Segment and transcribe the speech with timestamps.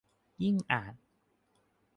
[0.43, 0.93] ยิ่งอ่าน